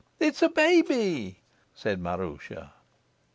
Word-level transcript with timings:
"It's 0.19 0.41
a 0.41 0.49
baby," 0.49 1.41
said 1.75 2.01
Maroosia. 2.01 2.73